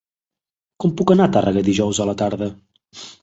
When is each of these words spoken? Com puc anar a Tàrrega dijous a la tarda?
Com 0.83 0.95
puc 1.01 1.13
anar 1.15 1.27
a 1.29 1.33
Tàrrega 1.37 1.63
dijous 1.69 2.01
a 2.05 2.09
la 2.13 2.17
tarda? 2.25 2.51